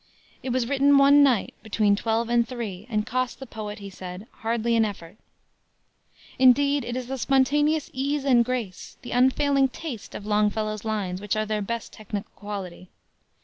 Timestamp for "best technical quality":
11.61-12.89